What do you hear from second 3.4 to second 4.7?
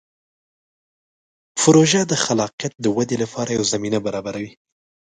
یوه زمینه برابروي.